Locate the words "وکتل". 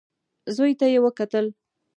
1.05-1.45